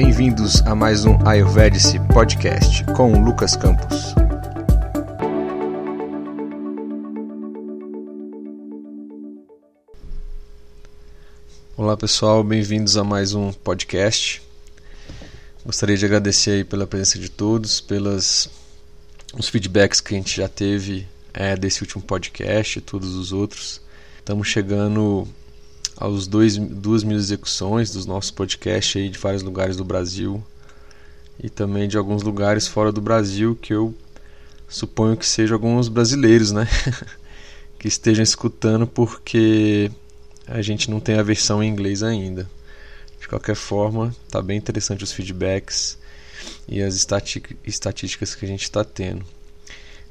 [0.00, 4.14] Bem-vindos a mais um Ayurvedic Podcast com Lucas Campos.
[11.76, 14.40] Olá pessoal, bem-vindos a mais um podcast.
[15.66, 18.48] Gostaria de agradecer aí pela presença de todos, pelas
[19.36, 23.80] os feedbacks que a gente já teve é, desse último podcast e todos os outros.
[24.20, 25.26] Estamos chegando
[25.98, 30.42] aos dois, duas mil execuções dos nossos podcasts aí de vários lugares do Brasil
[31.42, 33.94] e também de alguns lugares fora do Brasil que eu
[34.68, 36.68] suponho que sejam alguns brasileiros, né?
[37.78, 39.90] que estejam escutando porque
[40.46, 42.48] a gente não tem a versão em inglês ainda.
[43.20, 45.98] De qualquer forma, tá bem interessante os feedbacks
[46.68, 49.24] e as estatísticas que a gente está tendo.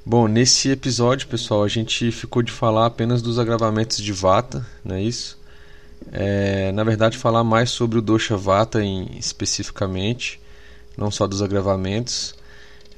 [0.05, 4.95] Bom, nesse episódio, pessoal, a gente ficou de falar apenas dos agravamentos de Vata, não
[4.95, 5.36] é isso?
[6.11, 10.39] É, na verdade, falar mais sobre o Dosha Vata em, especificamente,
[10.97, 12.35] não só dos agravamentos.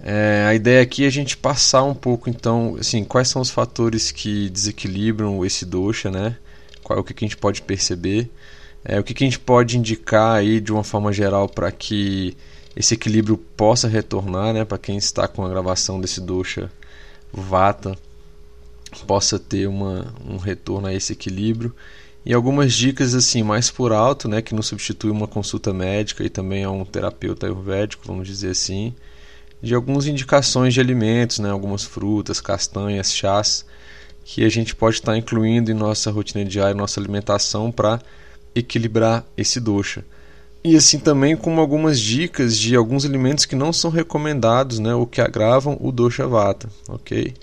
[0.01, 3.49] É, a ideia aqui é a gente passar um pouco, então, assim, quais são os
[3.49, 6.37] fatores que desequilibram esse Dosha, né?
[6.83, 8.29] Qual, o que, que a gente pode perceber?
[8.83, 12.35] É, o que, que a gente pode indicar aí de uma forma geral para que
[12.75, 14.63] esse equilíbrio possa retornar, né?
[14.63, 16.71] Para quem está com a gravação desse dosha
[17.31, 17.97] vata,
[19.05, 21.75] possa ter uma, um retorno a esse equilíbrio.
[22.25, 26.29] E algumas dicas assim mais por alto, né, que não substitui uma consulta médica e
[26.29, 28.93] também é um terapeuta ayurvédico, vamos dizer assim,
[29.61, 33.65] de algumas indicações de alimentos, né, algumas frutas, castanhas, chás,
[34.23, 37.99] que a gente pode estar incluindo em nossa rotina diária, nossa alimentação para
[38.53, 40.03] equilibrar esse dosha.
[40.61, 45.07] E assim também como algumas dicas de alguns alimentos que não são recomendados, né, ou
[45.07, 47.33] que agravam o dosha vata, ok?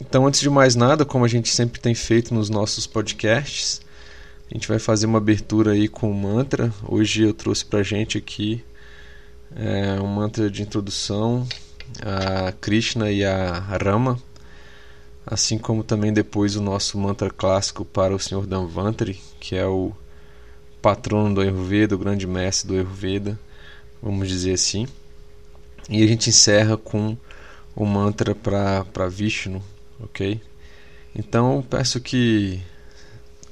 [0.00, 3.80] Então, antes de mais nada, como a gente sempre tem feito nos nossos podcasts,
[4.50, 6.72] a gente vai fazer uma abertura aí com um mantra.
[6.86, 8.64] Hoje eu trouxe pra gente aqui
[9.54, 11.46] é, um mantra de introdução
[12.02, 14.18] a Krishna e a Rama,
[15.26, 19.92] assim como também depois o nosso mantra clássico para o Senhor Danvantari, que é o
[20.80, 23.38] patrono do Ayurveda, o grande mestre do Ayurveda,
[24.02, 24.86] vamos dizer assim.
[25.88, 27.16] E a gente encerra com
[27.74, 29.62] o mantra para Vishnu,
[30.00, 30.40] ok?
[31.14, 32.60] Então peço que,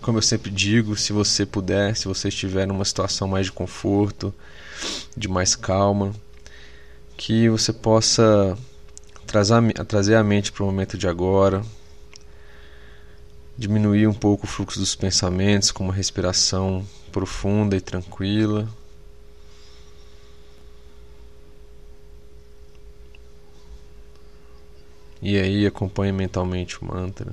[0.07, 4.33] como eu sempre digo, se você puder, se você estiver numa situação mais de conforto,
[5.17, 6.15] de mais calma,
[7.17, 8.57] que você possa
[9.27, 11.61] trazer, a mente para o momento de agora,
[13.59, 18.69] diminuir um pouco o fluxo dos pensamentos com uma respiração profunda e tranquila.
[25.21, 27.33] E aí acompanhe mentalmente o mantra.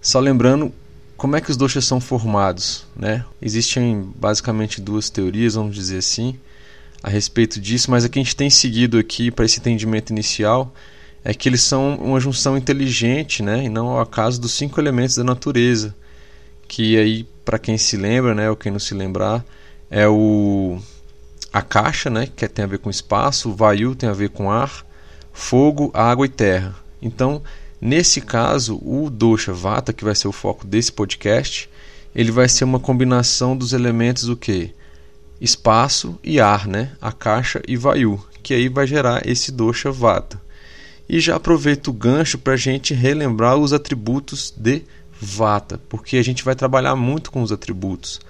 [0.00, 0.72] Só lembrando
[1.16, 3.24] como é que os doshas são formados, né?
[3.40, 6.38] Existem basicamente duas teorias, vamos dizer assim.
[7.02, 10.74] a respeito disso, mas o que a gente tem seguido aqui para esse entendimento inicial
[11.24, 15.16] é que eles são uma junção inteligente, né, e não ao acaso dos cinco elementos
[15.16, 15.94] da natureza,
[16.68, 19.44] que aí para quem se lembra, né, ou quem não se lembrar,
[19.90, 20.80] é o
[21.52, 24.50] a caixa, né, que tem a ver com espaço, o vayu tem a ver com
[24.50, 24.84] ar,
[25.32, 26.74] fogo, água e terra.
[27.00, 27.42] Então,
[27.80, 31.68] nesse caso, o dosha vata, que vai ser o foco desse podcast,
[32.14, 34.72] ele vai ser uma combinação dos elementos o que?
[35.40, 36.92] Espaço e ar, né?
[37.00, 40.40] A caixa e vayu, que aí vai gerar esse dosha vata.
[41.08, 44.82] E já aproveito o gancho para a gente relembrar os atributos de
[45.20, 48.20] vata, porque a gente vai trabalhar muito com os atributos.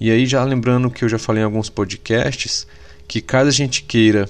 [0.00, 2.66] E aí, já lembrando que eu já falei em alguns podcasts,
[3.06, 4.28] que caso a gente queira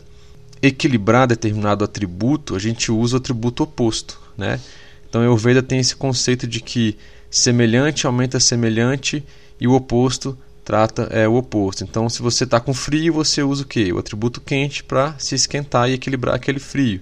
[0.62, 4.20] equilibrar determinado atributo, a gente usa o atributo oposto.
[4.36, 4.60] Né?
[5.08, 6.96] Então, Ayurveda tem esse conceito de que
[7.30, 9.24] semelhante aumenta semelhante
[9.60, 11.82] e o oposto trata é o oposto.
[11.82, 13.92] Então, se você está com frio, você usa o que?
[13.92, 17.00] O atributo quente para se esquentar e equilibrar aquele frio.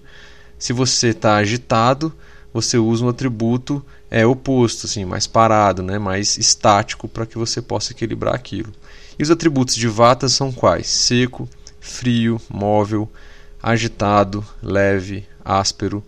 [0.58, 2.12] Se você está agitado,
[2.52, 7.60] você usa um atributo é oposto, assim, mais parado, né, mais estático para que você
[7.60, 8.72] possa equilibrar aquilo.
[9.18, 10.86] E os atributos de Vata são quais?
[10.86, 11.48] Seco,
[11.80, 13.10] frio, móvel,
[13.66, 16.00] agitado, leve, áspero,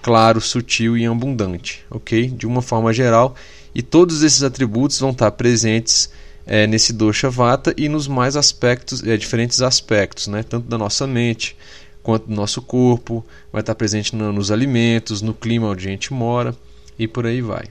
[0.00, 2.28] claro, sutil e abundante, ok?
[2.28, 3.34] De uma forma geral,
[3.74, 6.08] e todos esses atributos vão estar presentes
[6.46, 10.44] é, nesse dosha vata e nos mais aspectos, é, diferentes aspectos, né?
[10.44, 11.56] tanto da nossa mente
[12.00, 16.12] quanto do nosso corpo, vai estar presente no, nos alimentos, no clima onde a gente
[16.12, 16.54] mora
[16.96, 17.64] e por aí vai.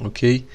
[0.00, 0.46] Ok?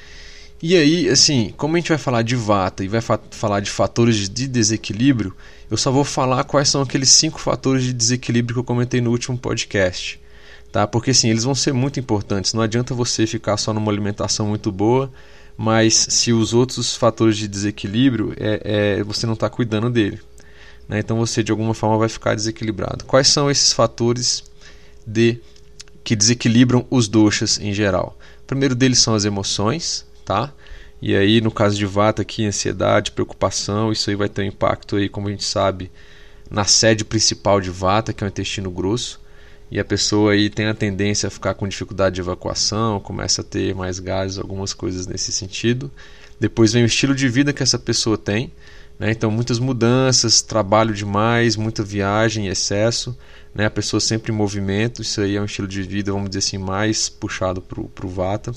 [0.65, 3.69] E aí, assim, como a gente vai falar de vata e vai fa falar de
[3.69, 5.35] fatores de desequilíbrio,
[5.69, 9.11] eu só vou falar quais são aqueles cinco fatores de desequilíbrio que eu comentei no
[9.11, 10.21] último podcast.
[10.71, 10.87] Tá?
[10.87, 12.53] Porque assim, eles vão ser muito importantes.
[12.53, 15.11] Não adianta você ficar só numa alimentação muito boa,
[15.57, 20.21] mas se os outros fatores de desequilíbrio, é, é você não está cuidando dele.
[20.87, 20.99] Né?
[20.99, 23.03] Então você de alguma forma vai ficar desequilibrado.
[23.03, 24.45] Quais são esses fatores
[25.05, 25.41] de
[26.05, 28.17] que desequilibram os doshas em geral.
[28.43, 30.53] O primeiro deles são as emoções, tá?
[31.01, 34.95] E aí, no caso de Vata aqui, ansiedade, preocupação, isso aí vai ter um impacto
[34.95, 35.91] aí, como a gente sabe,
[36.49, 39.19] na sede principal de Vata, que é o intestino grosso.
[39.69, 43.43] E a pessoa aí tem a tendência a ficar com dificuldade de evacuação, começa a
[43.43, 45.91] ter mais gases, algumas coisas nesse sentido.
[46.39, 48.53] Depois vem o estilo de vida que essa pessoa tem.
[48.99, 49.11] Né?
[49.11, 53.17] Então, muitas mudanças, trabalho demais, muita viagem, excesso
[53.53, 53.65] né?
[53.65, 56.57] a pessoa sempre em movimento, isso aí é um estilo de vida, vamos dizer assim,
[56.57, 58.53] mais puxado para o Vata.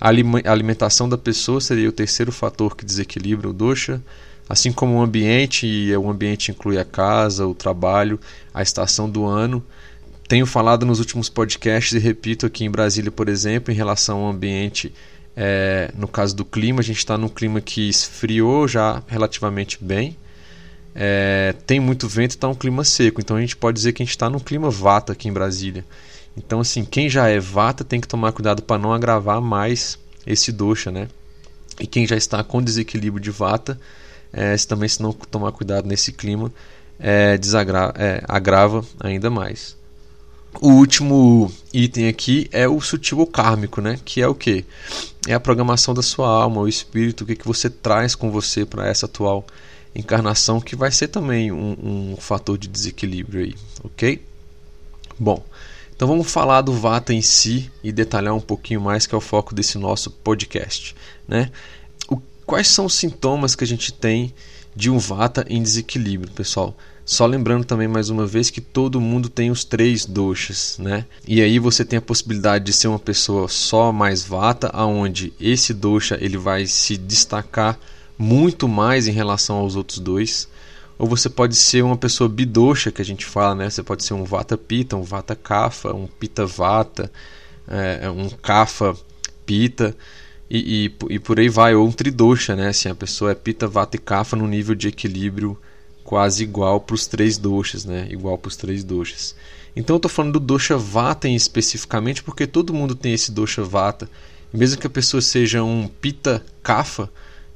[0.00, 4.00] A alimentação da pessoa seria o terceiro fator que desequilibra o dosha,
[4.48, 8.20] assim como o ambiente, e o ambiente inclui a casa, o trabalho,
[8.54, 9.64] a estação do ano.
[10.28, 14.30] Tenho falado nos últimos podcasts e repito aqui em Brasília, por exemplo, em relação ao
[14.30, 14.92] ambiente,
[15.36, 20.16] é, no caso do clima, a gente está num clima que esfriou já relativamente bem,
[20.94, 23.20] é, tem muito vento e está um clima seco.
[23.20, 25.84] Então a gente pode dizer que a gente está num clima vata aqui em Brasília.
[26.38, 30.52] Então, assim, quem já é vata tem que tomar cuidado para não agravar mais esse
[30.52, 31.08] dosha, né?
[31.80, 33.78] E quem já está com desequilíbrio de vata,
[34.32, 36.52] é, se também se não tomar cuidado nesse clima,
[36.98, 39.76] é, desagra é, agrava ainda mais.
[40.60, 43.98] O último item aqui é o sutil kármico, né?
[44.04, 44.64] Que é o que?
[45.26, 48.64] É a programação da sua alma, o espírito, o que, que você traz com você
[48.64, 49.44] para essa atual
[49.94, 54.22] encarnação que vai ser também um, um fator de desequilíbrio aí, ok?
[55.18, 55.42] Bom,
[55.98, 59.20] então vamos falar do Vata em si e detalhar um pouquinho mais que é o
[59.20, 60.94] foco desse nosso podcast,
[61.26, 61.50] né?
[62.08, 64.32] O, quais são os sintomas que a gente tem
[64.76, 66.76] de um Vata em desequilíbrio, pessoal?
[67.04, 71.04] Só lembrando também mais uma vez que todo mundo tem os três doshas, né?
[71.26, 75.74] E aí você tem a possibilidade de ser uma pessoa só mais vata, aonde esse
[75.74, 77.76] dosha ele vai se destacar
[78.16, 80.46] muito mais em relação aos outros dois.
[80.98, 83.70] Ou você pode ser uma pessoa bidosha, que a gente fala, né?
[83.70, 87.10] Você pode ser um vata pita, um vata kapha, um pita vata,
[87.68, 88.96] é, um kapha
[89.46, 89.96] pita
[90.50, 91.74] e, e, e, por aí vai.
[91.74, 92.68] Ou um tridosha, né?
[92.68, 95.56] Assim, a pessoa é pita, vata e kapha no nível de equilíbrio
[96.02, 98.08] quase igual para os três doshas, né?
[98.10, 99.36] Igual para os três doshas.
[99.76, 104.08] Então eu estou falando do dosha vata especificamente porque todo mundo tem esse dosha vata.
[104.52, 107.08] mesmo que a pessoa seja um pita kapha,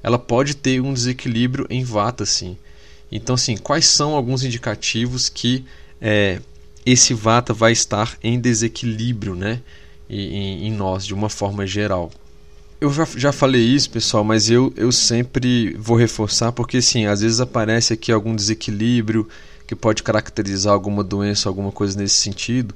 [0.02, 2.56] ela pode ter um desequilíbrio em vata, sim.
[3.12, 5.64] Então, assim, quais são alguns indicativos que
[6.00, 6.40] é,
[6.84, 9.60] esse vata vai estar em desequilíbrio, né,
[10.08, 12.10] em, em nós, de uma forma geral?
[12.80, 17.20] Eu já, já falei isso, pessoal, mas eu, eu sempre vou reforçar porque, sim, às
[17.20, 19.28] vezes aparece aqui algum desequilíbrio
[19.68, 22.74] que pode caracterizar alguma doença, alguma coisa nesse sentido.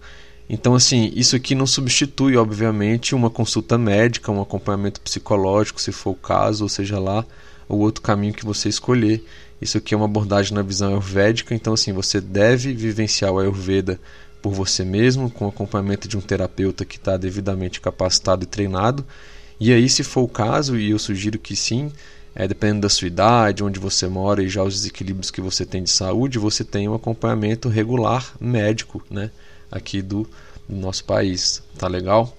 [0.49, 6.11] Então, assim, isso aqui não substitui, obviamente, uma consulta médica, um acompanhamento psicológico, se for
[6.11, 7.25] o caso, ou seja lá,
[7.69, 9.25] o outro caminho que você escolher.
[9.61, 13.99] Isso aqui é uma abordagem na visão ayurvédica, então assim, você deve vivenciar o Ayurveda
[14.43, 19.05] por você mesmo, com acompanhamento de um terapeuta que está devidamente capacitado e treinado.
[19.59, 21.91] E aí, se for o caso, e eu sugiro que sim,
[22.35, 25.83] é, dependendo da sua idade, onde você mora e já os desequilíbrios que você tem
[25.83, 29.31] de saúde, você tem um acompanhamento regular médico, né,
[29.71, 30.29] aqui do,
[30.69, 32.37] do nosso país, tá legal?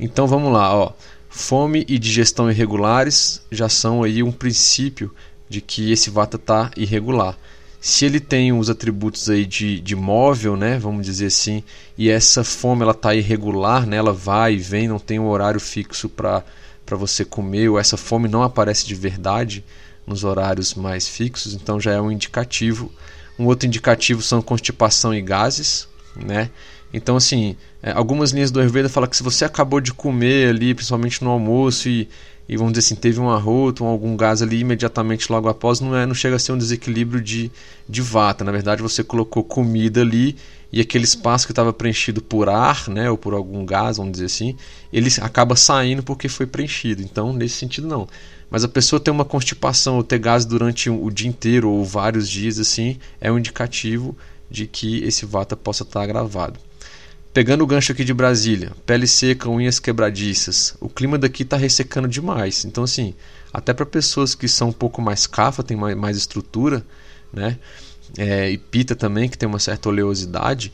[0.00, 0.92] Então vamos lá, ó.
[1.28, 5.12] Fome e digestão irregulares já são aí um princípio
[5.54, 7.38] de que esse vata está irregular.
[7.80, 11.62] Se ele tem os atributos aí de, de móvel, né, vamos dizer assim,
[11.96, 15.60] e essa fome ela está irregular, né, ela vai e vem, não tem um horário
[15.60, 16.42] fixo para
[16.90, 19.64] você comer, ou essa fome não aparece de verdade
[20.06, 22.90] nos horários mais fixos, então já é um indicativo.
[23.38, 26.50] Um outro indicativo são constipação e gases, né?
[26.92, 30.74] Então, assim, é, algumas linhas do Ayurveda falam que se você acabou de comer ali,
[30.74, 32.08] principalmente no almoço, e,
[32.48, 36.04] e vamos dizer assim, teve um arroto algum gás ali imediatamente logo após, não, é,
[36.04, 37.50] não chega a ser um desequilíbrio de,
[37.88, 38.44] de vata.
[38.44, 40.36] Na verdade, você colocou comida ali
[40.70, 44.26] e aquele espaço que estava preenchido por ar, né, ou por algum gás, vamos dizer
[44.26, 44.56] assim,
[44.92, 47.00] ele acaba saindo porque foi preenchido.
[47.00, 48.06] Então, nesse sentido, não.
[48.50, 52.28] Mas a pessoa ter uma constipação ou ter gás durante o dia inteiro ou vários
[52.28, 54.16] dias, assim, é um indicativo
[54.50, 56.58] de que esse vata possa estar agravado.
[57.34, 60.74] Pegando o gancho aqui de Brasília, pele seca, unhas quebradiças.
[60.80, 62.64] O clima daqui está ressecando demais.
[62.64, 63.12] Então, assim,
[63.52, 66.82] até para pessoas que são um pouco mais cafa, tem mais, mais estrutura,
[67.32, 67.58] né?
[68.18, 70.72] é, e pita também, que tem uma certa oleosidade,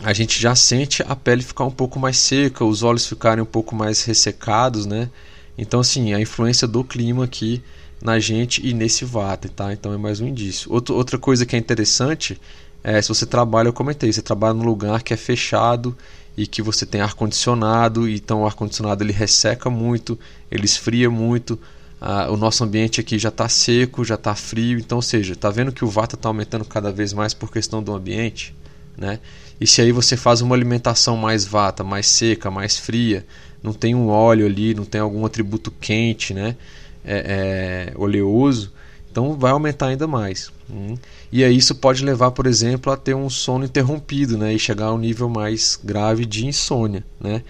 [0.00, 3.46] a gente já sente a pele ficar um pouco mais seca, os olhos ficarem um
[3.46, 5.08] pouco mais ressecados, né?
[5.56, 7.62] Então, assim, a influência do clima aqui
[8.02, 9.72] na gente e nesse vata, tá?
[9.72, 10.70] Então é mais um indício.
[10.72, 12.38] Outro, outra coisa que é interessante
[12.84, 15.96] é se você trabalha, eu comentei, você trabalha num lugar que é fechado
[16.36, 20.18] e que você tem ar condicionado, então o ar condicionado ele resseca muito,
[20.50, 21.58] ele esfria muito,
[22.00, 25.48] ah, o nosso ambiente aqui já está seco, já está frio, então, ou seja, está
[25.48, 28.54] vendo que o vata está aumentando cada vez mais por questão do ambiente,
[28.98, 29.18] né?
[29.58, 33.24] E se aí você faz uma alimentação mais vata, mais seca, mais fria,
[33.62, 36.56] não tem um óleo ali, não tem algum atributo quente, né?
[37.02, 38.72] É, é, oleoso,
[39.14, 40.50] então vai aumentar ainda mais.
[40.68, 40.96] Hum.
[41.30, 44.52] E aí isso pode levar, por exemplo, a ter um sono interrompido, né?
[44.52, 47.44] E chegar a um nível mais grave de insônia, né?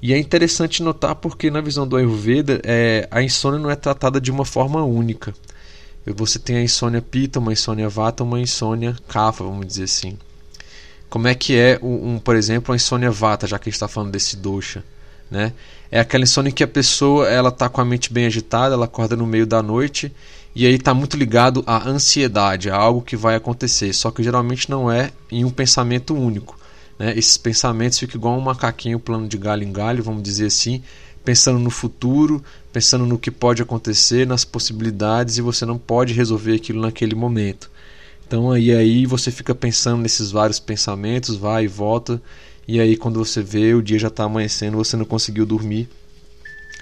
[0.00, 4.18] E é interessante notar porque na visão do Ayurveda é, a insônia não é tratada
[4.18, 5.34] de uma forma única.
[6.06, 10.16] Você tem a insônia pita, uma insônia vata, uma insônia kapha, vamos dizer assim.
[11.10, 13.76] Como é que é, um, um por exemplo, a insônia vata, já que a gente
[13.76, 14.82] está falando desse dosha?
[15.30, 15.52] Né?
[15.90, 19.14] É aquela insônia que a pessoa ela está com a mente bem agitada, ela acorda
[19.14, 20.10] no meio da noite
[20.54, 23.92] e aí está muito ligado à ansiedade, a algo que vai acontecer.
[23.94, 26.58] Só que geralmente não é em um pensamento único.
[26.98, 27.16] Né?
[27.16, 30.82] Esses pensamentos ficam igual um macaquinho plano de galho em galho, vamos dizer assim,
[31.24, 36.54] pensando no futuro, pensando no que pode acontecer, nas possibilidades, e você não pode resolver
[36.54, 37.70] aquilo naquele momento.
[38.26, 42.20] Então aí, aí você fica pensando nesses vários pensamentos, vai e volta,
[42.68, 45.88] e aí quando você vê o dia já está amanhecendo, você não conseguiu dormir.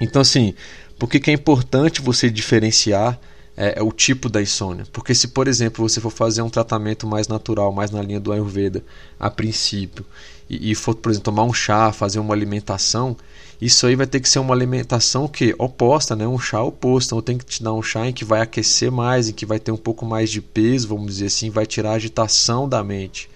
[0.01, 0.55] Então assim,
[0.99, 3.19] por que, que é importante você diferenciar
[3.61, 4.87] é, é, o tipo da insônia.
[4.91, 8.33] Porque se, por exemplo, você for fazer um tratamento mais natural, mais na linha do
[8.33, 8.83] Ayurveda,
[9.19, 10.07] a princípio,
[10.49, 13.15] e, e for, por exemplo, tomar um chá, fazer uma alimentação,
[13.61, 16.27] isso aí vai ter que ser uma alimentação que oposta, né?
[16.27, 17.09] um chá oposto.
[17.09, 19.45] Então eu tenho que te dar um chá em que vai aquecer mais, em que
[19.45, 22.83] vai ter um pouco mais de peso, vamos dizer assim, vai tirar a agitação da
[22.83, 23.29] mente.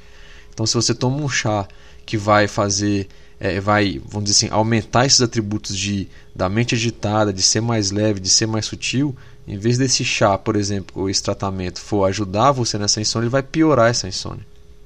[0.54, 1.68] Então se você toma um chá
[2.06, 3.08] que vai fazer,
[3.44, 7.90] é, vai, vamos dizer assim, aumentar esses atributos de da mente agitada, de ser mais
[7.90, 9.14] leve, de ser mais sutil,
[9.46, 13.30] em vez desse chá, por exemplo, ou esse tratamento for ajudar você nessa insônia, ele
[13.30, 14.44] vai piorar essa insônia.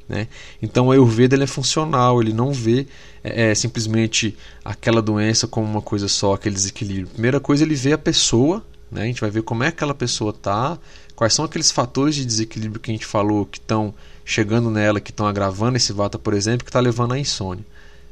[0.08, 0.26] Né?
[0.60, 2.88] Então o Ayurveda ele é funcional, ele não vê
[3.22, 7.06] é, é, simplesmente aquela doença como uma coisa só, aquele desequilíbrio.
[7.06, 9.02] Primeira coisa, ele vê a pessoa, né?
[9.02, 10.76] a gente vai ver como é que aquela pessoa está,
[11.14, 15.12] quais são aqueles fatores de desequilíbrio que a gente falou que estão chegando nela, que
[15.12, 17.64] estão agravando esse vata, por exemplo, que está levando à insônia.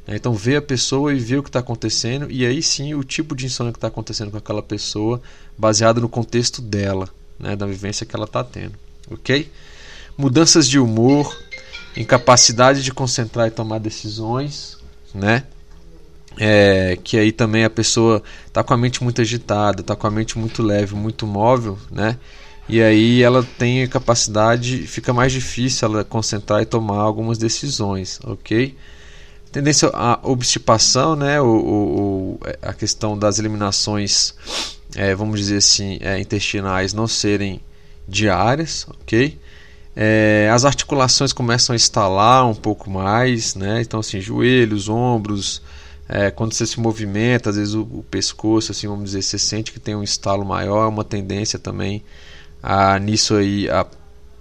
[0.07, 0.15] Né?
[0.15, 3.35] Então vê a pessoa e vê o que está acontecendo e aí sim o tipo
[3.35, 5.21] de insônia que está acontecendo com aquela pessoa,
[5.57, 8.73] baseado no contexto dela, né, da vivência que ela está tendo,
[9.11, 9.51] ok?
[10.17, 11.37] Mudanças de humor,
[11.95, 14.77] incapacidade de concentrar e tomar decisões,
[15.13, 15.43] né?
[16.39, 20.11] É, que aí também a pessoa está com a mente muito agitada, está com a
[20.11, 22.17] mente muito leve, muito móvel, né?
[22.69, 28.19] E aí ela tem a capacidade, fica mais difícil ela concentrar e tomar algumas decisões,
[28.23, 28.75] ok?
[29.51, 34.33] Tendência à obstipação, né, o, o, a questão das eliminações,
[34.95, 37.61] é, vamos dizer assim, é, intestinais não serem
[38.07, 39.37] diárias, ok?
[39.95, 43.81] É, as articulações começam a estalar um pouco mais, né?
[43.81, 45.61] Então, assim, joelhos, ombros,
[46.07, 49.71] é, quando você se movimenta, às vezes o, o, pescoço, assim, vamos dizer, você sente
[49.71, 52.03] que tem um estalo maior, é uma tendência também
[52.61, 53.85] Ah, nisso aí há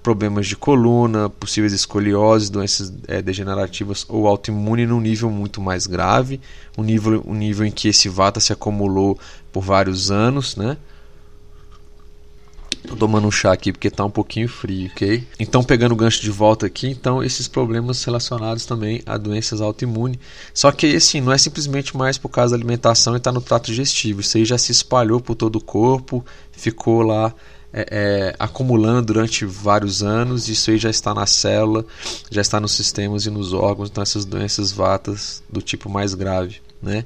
[0.07, 6.41] problemas de coluna, possíveis escolioses, doenças é, degenerativas ou autoimune num nível muito mais grave,
[6.79, 9.19] um nível, um nível em que esse vata se acumulou
[9.53, 10.77] por vários anos, né?
[12.87, 15.27] Tô tomando um chá aqui porque tá um pouquinho frio, ok?
[15.41, 20.21] Então, pegando o gancho de volta aqui, então esses problemas relacionados também a doenças autoimunes.
[20.55, 23.67] Só que assim, não é simplesmente mais por causa da alimentação e tá no trato
[23.67, 24.21] digestivo.
[24.21, 27.35] Isso aí já se espalhou por todo o corpo, ficou lá
[27.79, 30.49] é, é, acumulando durante vários anos.
[30.49, 31.85] Isso aí já está na célula,
[32.31, 33.91] já está nos sistemas e nos órgãos.
[33.91, 37.05] Então, essas doenças vatas do tipo mais grave, né?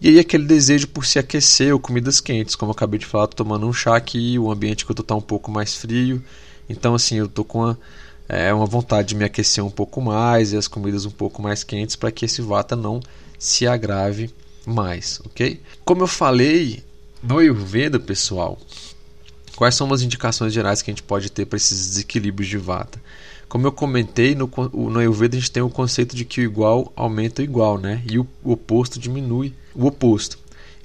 [0.00, 3.26] E aí aquele desejo por se aquecer ou comidas quentes, como eu acabei de falar,
[3.26, 6.22] tomando um chá aqui, o ambiente que eu tô tá um pouco mais frio.
[6.68, 7.78] Então assim, eu tô com uma,
[8.28, 11.64] é, uma vontade de me aquecer um pouco mais e as comidas um pouco mais
[11.64, 13.00] quentes para que esse vata não
[13.38, 14.30] se agrave
[14.66, 15.62] mais, ok?
[15.82, 16.84] Como eu falei
[17.22, 18.58] no Ayurveda, pessoal,
[19.56, 23.00] quais são as indicações gerais que a gente pode ter para esses desequilíbrios de vata?
[23.48, 26.92] Como eu comentei, no, no Ayurveda a gente tem o conceito de que o igual
[26.94, 28.02] aumenta o igual, né?
[28.08, 30.38] E o, o oposto diminui o oposto.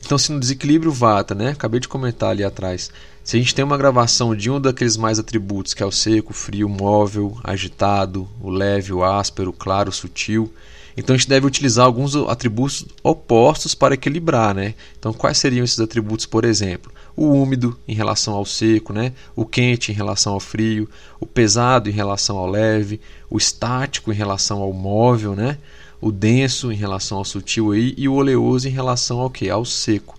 [0.03, 1.49] Então, se no desequilíbrio vata, né?
[1.49, 2.91] Acabei de comentar ali atrás.
[3.23, 6.33] Se a gente tem uma gravação de um daqueles mais atributos, que é o seco,
[6.33, 10.51] frio, móvel, agitado, o leve, o áspero, o claro, o sutil,
[10.95, 14.73] então a gente deve utilizar alguns atributos opostos para equilibrar, né?
[14.99, 16.91] Então, quais seriam esses atributos, por exemplo?
[17.15, 19.13] O úmido em relação ao seco, né?
[19.35, 20.89] o quente em relação ao frio,
[21.19, 22.99] o pesado em relação ao leve,
[23.29, 25.57] o estático em relação ao móvel, né?
[25.99, 29.49] o denso em relação ao sutil aí, e o oleoso em relação ao que?
[29.49, 30.17] Ao seco.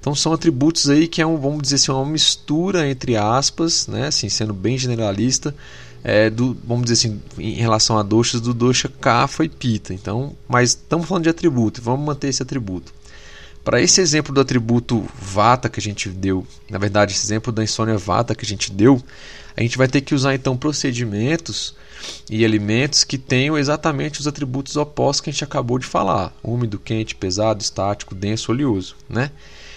[0.00, 4.06] Então são atributos aí que é um, vamos dizer assim, uma mistura entre aspas, né?
[4.06, 5.54] assim, sendo bem generalista,
[6.02, 9.92] é, do, vamos dizer assim, em relação a doshas, do dosha kapha e pita.
[9.92, 12.92] Então, mas estamos falando de atributo, vamos manter esse atributo.
[13.70, 17.62] Para esse exemplo do atributo Vata que a gente deu, na verdade, esse exemplo da
[17.62, 19.00] insônia Vata que a gente deu,
[19.56, 21.76] a gente vai ter que usar então procedimentos
[22.28, 26.80] e alimentos que tenham exatamente os atributos opostos que a gente acabou de falar: úmido,
[26.80, 29.30] quente, pesado, estático, denso, oleoso, né?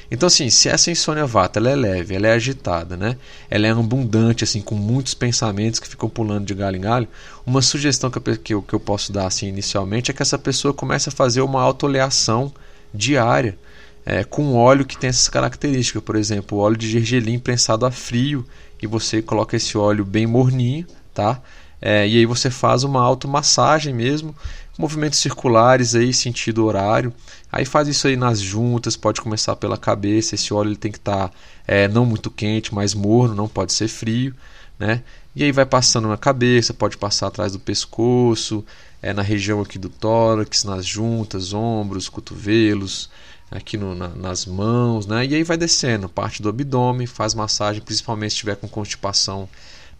[0.09, 3.15] Então, assim, se essa insônia vata ela é leve, ela é agitada, né?
[3.47, 7.07] ela é abundante, assim, com muitos pensamentos que ficam pulando de galho em galho,
[7.45, 10.39] uma sugestão que eu, que eu, que eu posso dar assim, inicialmente é que essa
[10.39, 12.51] pessoa comece a fazer uma autoleação
[12.91, 13.55] diária
[14.05, 16.03] é, com óleo que tem essas características.
[16.03, 18.45] Por exemplo, óleo de gergelim prensado a frio
[18.81, 21.41] e você coloca esse óleo bem morninho, tá?
[21.81, 24.33] É, e aí você faz uma automassagem mesmo,
[24.77, 27.13] movimentos circulares aí, sentido horário.
[27.51, 30.35] Aí faz isso aí nas juntas, pode começar pela cabeça.
[30.35, 31.33] Esse óleo ele tem que estar tá,
[31.67, 34.33] é, não muito quente, mas morno, não pode ser frio,
[34.79, 35.03] né?
[35.35, 38.63] E aí vai passando na cabeça, pode passar atrás do pescoço,
[39.01, 43.09] é, na região aqui do tórax, nas juntas, ombros, cotovelos,
[43.57, 45.25] aqui no, na, nas mãos, né?
[45.25, 49.47] E aí vai descendo, parte do abdômen, faz massagem, principalmente se estiver com constipação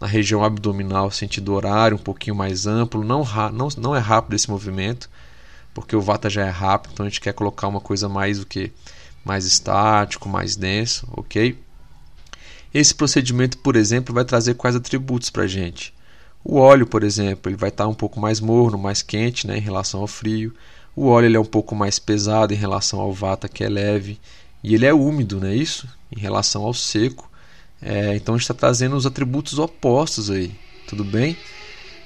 [0.00, 3.04] na região abdominal, sentido horário, um pouquinho mais amplo.
[3.04, 5.08] Não, não, não é rápido esse movimento,
[5.72, 8.46] porque o vata já é rápido, então a gente quer colocar uma coisa mais o
[8.46, 8.72] que?
[9.24, 11.58] Mais estático, mais denso, ok?
[12.72, 15.94] Esse procedimento, por exemplo, vai trazer quais atributos para a gente?
[16.44, 19.60] O óleo, por exemplo, ele vai estar um pouco mais morno, mais quente né, em
[19.60, 20.52] relação ao frio.
[20.96, 24.18] O óleo ele é um pouco mais pesado em relação ao vata, que é leve.
[24.62, 25.88] E ele é úmido, não é isso?
[26.14, 27.30] Em relação ao seco.
[27.82, 30.54] É, então a gente está trazendo os atributos opostos aí.
[30.86, 31.36] Tudo bem?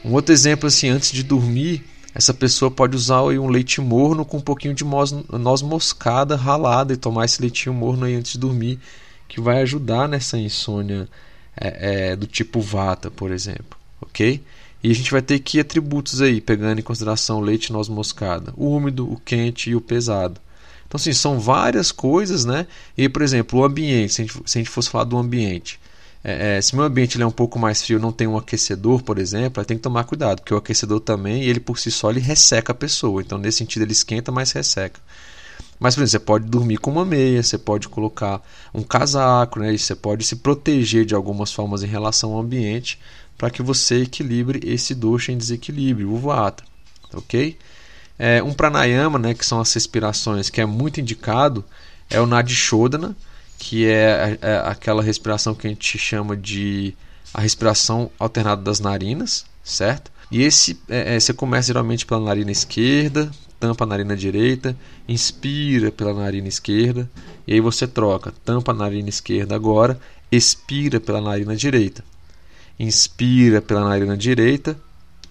[0.04, 4.24] Um outro exemplo, assim, antes de dormir, essa pessoa pode usar aí, um leite morno
[4.24, 8.38] com um pouquinho de noz moscada ralada e tomar esse leitinho morno aí antes de
[8.38, 8.80] dormir,
[9.28, 11.08] que vai ajudar nessa insônia
[11.56, 13.78] é, é, do tipo vata, por exemplo.
[14.00, 14.42] Ok?
[14.82, 18.52] E a gente vai ter que atributos aí, pegando em consideração o leite noz moscada,
[18.56, 20.40] o úmido, o quente e o pesado.
[20.86, 22.66] Então, assim, são várias coisas, né?
[22.96, 25.78] E, por exemplo, o ambiente, se a gente, se a gente fosse falar do ambiente.
[26.24, 29.02] É, é, se meu ambiente ele é um pouco mais frio, não tem um aquecedor,
[29.02, 32.10] por exemplo, aí tem que tomar cuidado, porque o aquecedor também, ele por si só,
[32.10, 33.20] ele resseca a pessoa.
[33.20, 35.00] Então, nesse sentido, ele esquenta, mas resseca.
[35.78, 38.42] Mas, por exemplo, você pode dormir com uma meia, você pode colocar
[38.74, 39.76] um casaco, né?
[39.76, 42.98] Você pode se proteger de algumas formas em relação ao ambiente
[43.38, 46.64] para que você equilibre esse dosha em desequilíbrio, o vata,
[47.14, 47.56] ok?
[48.18, 51.64] É, um pranayama, né, que são as respirações, que é muito indicado,
[52.10, 53.16] é o Nadishodana,
[53.56, 56.94] que é, é, aquela respiração que a gente chama de
[57.32, 60.10] a respiração alternada das narinas, certo?
[60.30, 64.76] E esse é, é, você começa geralmente pela narina esquerda, tampa a narina direita,
[65.08, 67.08] inspira pela narina esquerda,
[67.46, 72.02] e aí você troca, tampa a narina esquerda agora, expira pela narina direita
[72.78, 74.76] inspira pela narina direita,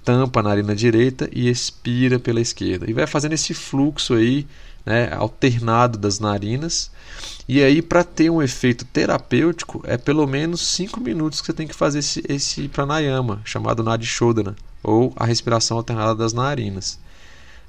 [0.04, 2.90] tampa a narina direita e expira pela esquerda.
[2.90, 4.48] E vai fazendo esse fluxo aí
[4.86, 6.90] né, alternado das narinas.
[7.48, 11.68] E aí, para ter um efeito terapêutico, é pelo menos 5 minutos que você tem
[11.68, 16.98] que fazer esse, esse pranayama, chamado Nadi Shodhana, ou a respiração alternada das narinas.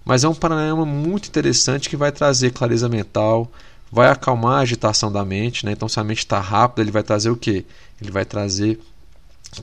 [0.04, 3.50] Mas é um pranayama muito interessante que vai trazer clareza mental,
[3.90, 5.66] vai acalmar a agitação da mente.
[5.66, 5.72] Né?
[5.72, 7.64] Então, se a mente está rápida, ele vai trazer o quê?
[8.00, 8.78] Ele vai trazer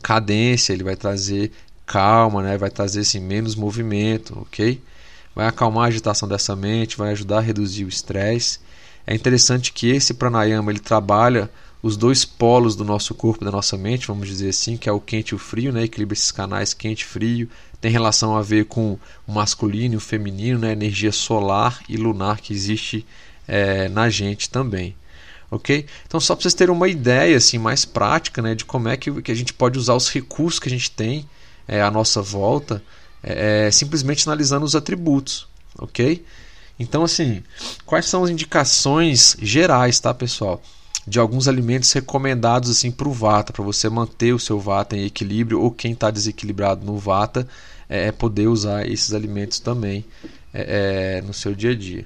[0.01, 1.51] cadência, ele vai trazer
[1.85, 2.57] calma, né?
[2.57, 4.81] vai trazer assim, menos movimento, ok?
[5.35, 8.59] Vai acalmar a agitação dessa mente, vai ajudar a reduzir o estresse.
[9.05, 11.49] É interessante que esse pranayama ele trabalha
[11.83, 14.99] os dois polos do nosso corpo, da nossa mente, vamos dizer assim, que é o
[14.99, 15.83] quente e o frio, né?
[15.83, 17.47] equilibra esses canais quente e frio,
[17.79, 20.71] tem relação a ver com o masculino e o feminino, né?
[20.71, 23.05] energia solar e lunar que existe
[23.47, 24.95] é, na gente também.
[25.55, 25.85] Ok?
[26.05, 29.21] Então, só para vocês terem uma ideia assim, mais prática né, de como é que,
[29.21, 31.25] que a gente pode usar os recursos que a gente tem
[31.65, 32.83] é, à nossa volta,
[33.23, 35.47] é, é simplesmente analisando os atributos.
[35.79, 36.25] Ok?
[36.77, 37.41] Então, assim,
[37.85, 40.61] quais são as indicações gerais, tá, pessoal?
[41.07, 45.05] De alguns alimentos recomendados assim para o Vata, para você manter o seu Vata em
[45.05, 47.47] equilíbrio, ou quem está desequilibrado no Vata,
[47.87, 50.03] é, é poder usar esses alimentos também
[50.53, 52.05] é, é, no seu dia a dia.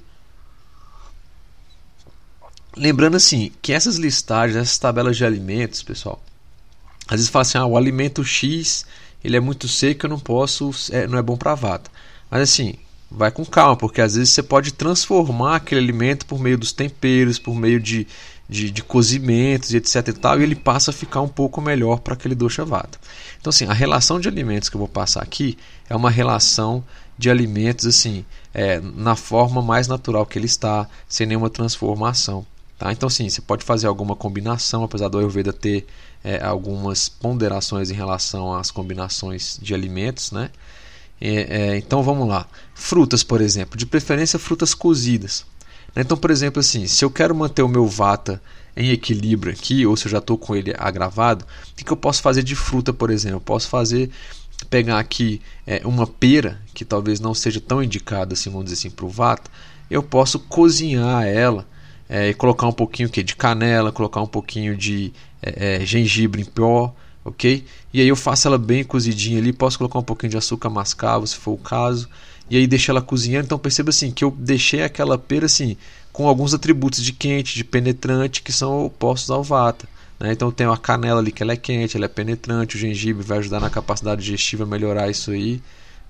[2.77, 6.21] Lembrando assim, que essas listagens, essas tabelas de alimentos, pessoal,
[7.07, 8.85] às vezes fala assim, ah, o alimento X
[9.23, 11.91] ele é muito seco, eu não posso, é, não é bom para vata.
[12.29, 12.75] Mas assim,
[13.11, 17.39] vai com calma, porque às vezes você pode transformar aquele alimento por meio dos temperos,
[17.39, 18.07] por meio de,
[18.47, 21.99] de, de cozimentos e etc e tal, e ele passa a ficar um pouco melhor
[21.99, 22.99] para aquele dosha vata.
[23.39, 25.57] Então assim, a relação de alimentos que eu vou passar aqui
[25.89, 26.83] é uma relação
[27.17, 32.45] de alimentos assim, é, na forma mais natural que ele está, sem nenhuma transformação.
[32.79, 32.93] Tá?
[32.93, 35.85] Então, sim, você pode fazer alguma combinação, apesar do Ayurveda ter
[36.23, 40.31] é, algumas ponderações em relação às combinações de alimentos.
[40.31, 40.49] Né?
[41.19, 42.47] É, é, então, vamos lá.
[42.73, 45.45] Frutas, por exemplo, de preferência frutas cozidas.
[45.93, 46.03] Né?
[46.03, 48.41] Então, por exemplo, assim, se eu quero manter o meu vata
[48.77, 52.21] em equilíbrio aqui, ou se eu já estou com ele agravado, o que, eu posso
[52.21, 53.35] fazer de fruta, por exemplo?
[53.35, 54.09] Eu posso fazer
[54.69, 58.89] pegar aqui é, uma pera, que talvez não seja tão indicada assim, vamos dizer assim,
[58.89, 59.51] para o vata,
[59.91, 61.67] eu posso cozinhar ela
[62.09, 66.41] é, e colocar um pouquinho que de canela, colocar um pouquinho de é, é, gengibre
[66.41, 66.93] em pó,
[67.23, 67.63] ok?
[67.93, 71.27] E aí eu faço ela bem cozidinha ali, posso colocar um pouquinho de açúcar mascavo,
[71.27, 72.09] se for o caso,
[72.49, 73.45] e aí deixo ela cozinhando.
[73.45, 75.77] Então perceba assim que eu deixei aquela pera assim
[76.11, 79.87] com alguns atributos de quente, de penetrante que são opostos ao vata.
[80.19, 80.33] Né?
[80.33, 83.37] Então tem a canela ali que ela é quente, ela é penetrante, o gengibre vai
[83.37, 85.61] ajudar na capacidade digestiva a melhorar isso aí,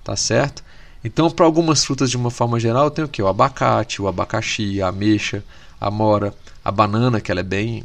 [0.02, 0.64] tá certo?
[1.02, 3.22] Então, para algumas frutas de uma forma geral, tem o que?
[3.22, 5.42] O abacate, o abacaxi, a ameixa,
[5.80, 7.84] a mora, a banana, que ela é bem.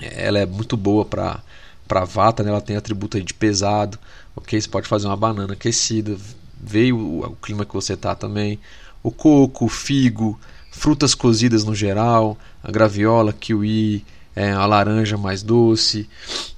[0.00, 1.40] Ela é muito boa para
[1.88, 2.50] para vata, né?
[2.50, 3.98] ela tem atributo de pesado,
[4.36, 4.60] ok?
[4.60, 6.14] Você pode fazer uma banana aquecida,
[6.60, 8.60] veio o, o clima que você tá também.
[9.02, 10.38] O coco, o figo,
[10.70, 14.04] frutas cozidas no geral, a graviola, kiwi,
[14.36, 16.08] é, a laranja mais doce,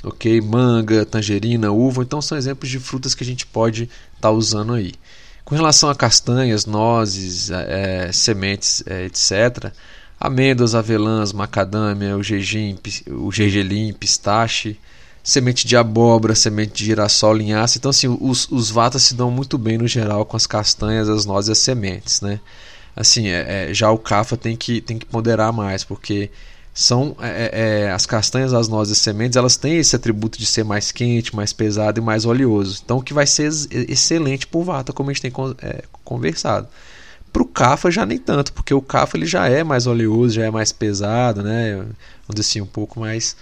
[0.02, 0.40] ok?
[0.40, 2.02] Manga, tangerina, uva.
[2.02, 4.94] Então são exemplos de frutas que a gente pode estar tá usando aí.
[5.44, 9.72] Com relação a castanhas, nozes, é, sementes, é, etc.,
[10.20, 12.78] amêndoas, avelãs, macadâmia, o gergelim,
[13.08, 14.78] o gergelim, pistache,
[15.24, 17.78] semente de abóbora, semente de girassol, linhaça.
[17.78, 21.24] Então, assim, os, os vatas se dão muito bem no geral com as castanhas, as
[21.24, 22.38] nozes e as sementes, né?
[22.94, 26.30] Assim, é, é, já o cafa tem que, tem que ponderar mais, porque
[26.74, 30.44] são é, é, é as castanhas, as nozes e sementes, elas têm esse atributo de
[30.46, 32.80] ser mais quente, mais pesado e mais oleoso.
[32.84, 33.50] Então, o que vai ser
[33.88, 36.68] excelente o vata, como a gente tem é, conversado.
[37.32, 40.44] Para o Cafa já nem tanto, porque o Cafa ele já é mais oleoso, já
[40.44, 41.76] é mais pesado, né?
[41.76, 41.94] Vamos
[42.34, 43.36] dizer assim, um pouco mais.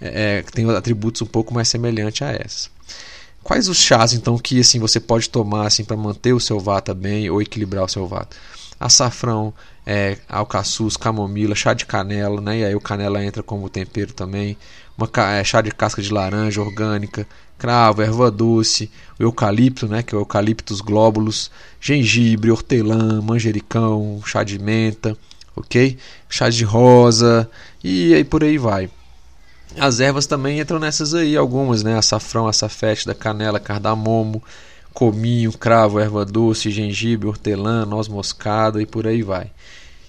[0.00, 2.70] É, é tem atributos um pouco mais semelhantes a essas.
[3.42, 6.94] Quais os chás então que assim você pode tomar assim para manter o seu vata
[6.94, 8.36] bem ou equilibrar o seu vata?
[8.84, 9.52] Açafrão,
[9.86, 12.58] é, alcaçuz, camomila, chá de canela, né?
[12.58, 14.56] E aí o canela entra como tempero também.
[14.96, 17.26] Uma é, chá de casca de laranja orgânica,
[17.58, 24.42] cravo, erva doce, o eucalipto, né, que é o eucaliptus glóbulos, gengibre, hortelã, manjericão, chá
[24.42, 25.16] de menta,
[25.54, 25.96] ok?
[26.28, 27.48] Chá de rosa
[27.82, 28.90] e aí por aí vai.
[29.78, 31.96] As ervas também entram nessas aí, algumas, né?
[31.96, 34.42] Açafrão, açafete, da canela, cardamomo,
[34.92, 39.50] cominho, cravo, erva doce, gengibre, hortelã, noz moscada e por aí vai.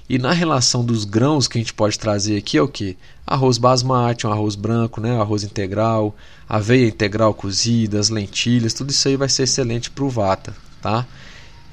[0.10, 2.98] E na relação dos grãos que a gente pode trazer aqui é o que?
[3.26, 5.20] Arroz basmati, um arroz branco, né?
[5.20, 6.16] arroz integral,
[6.48, 10.54] aveia integral cozida, as lentilhas, tudo isso aí vai ser excelente para o vata.
[10.82, 11.08] Tá?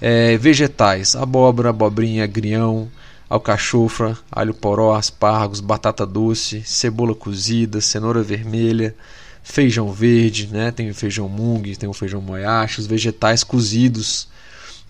[0.00, 2.88] É, vegetais, abóbora, abobrinha, agrião,
[3.28, 8.94] alcachofra, alho poró, aspargos, batata doce, cebola cozida, cenoura vermelha,
[9.42, 10.70] feijão verde, né?
[10.70, 14.28] tem o feijão mung, tem o feijão moyashi, os vegetais cozidos,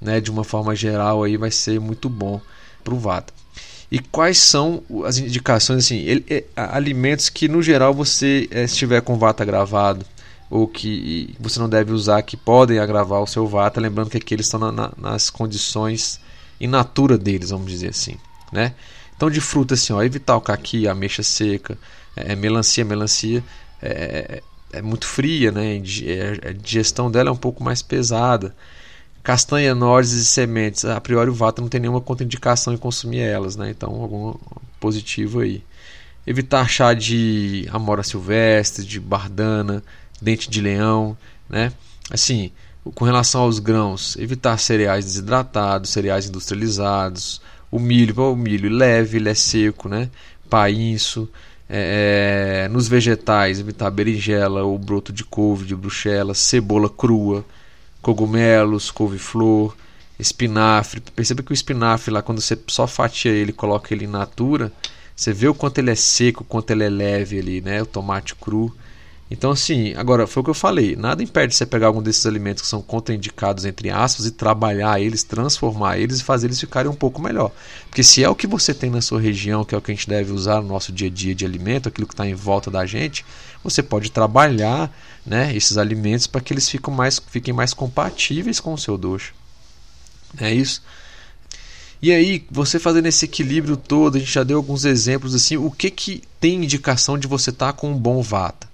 [0.01, 0.21] né?
[0.21, 2.41] de uma forma geral aí vai ser muito bom
[2.83, 3.33] para o Vata.
[3.91, 5.99] E quais são as indicações assim?
[5.99, 10.07] Ele, é, alimentos que no geral você é, estiver com Vata gravado
[10.49, 14.35] ou que você não deve usar que podem agravar o seu Vata, lembrando que aqui
[14.35, 16.21] eles estão na, na, nas condições
[16.61, 18.17] in natura deles, vamos dizer assim,
[18.53, 18.75] né?
[19.17, 21.77] Então de fruta assim, ó, evitar o caqui, ameixa seca,
[22.15, 23.43] é, melancia, melancia
[23.83, 25.81] é, é muito fria, né?
[26.49, 28.55] A digestão dela é um pouco mais pesada.
[29.23, 33.55] Castanha, nozes e sementes, a priori o Vata não tem nenhuma contraindicação em consumir elas,
[33.57, 33.71] né?
[33.71, 34.35] Então algum
[34.79, 35.63] positivo aí.
[36.27, 39.83] Evitar chá de amora silvestre, de bardana,
[40.21, 41.17] dente de leão,
[41.49, 41.73] né?
[42.11, 42.51] Assim,
[42.95, 49.29] com relação aos grãos, evitar cereais desidratados, cereais industrializados, o milho, o milho leve, ele
[49.29, 50.11] é seco, né?
[50.49, 51.29] Painço,
[51.73, 57.45] é, é, nos vegetais, evitar berinjela ou broto de couve, de bruxela, cebola crua,
[58.03, 59.77] cogumelos, couve-flor,
[60.19, 61.01] espinafre.
[61.01, 64.73] Perceba que o espinafre lá, quando você só fatia ele, coloca ele in natura,
[65.15, 67.81] você vê o quanto ele é seco, o quanto ele é leve ali, né?
[67.81, 68.75] O tomate cru.
[69.31, 72.63] Então, assim, agora foi o que eu falei: nada impede você pegar algum desses alimentos
[72.63, 76.95] que são contraindicados, entre aspas, e trabalhar eles, transformar eles e fazer eles ficarem um
[76.95, 77.53] pouco melhor.
[77.89, 79.95] Porque se é o que você tem na sua região, que é o que a
[79.95, 82.73] gente deve usar no nosso dia a dia de alimento, aquilo que está em volta
[82.73, 83.25] da gente,
[83.63, 84.93] você pode trabalhar
[85.25, 89.33] né, esses alimentos para que eles fiquem mais, fiquem mais compatíveis com o seu doxo.
[90.39, 90.83] É isso.
[92.03, 95.71] E aí, você fazendo esse equilíbrio todo, a gente já deu alguns exemplos assim, o
[95.71, 98.70] que que tem indicação de você estar tá com um bom vata?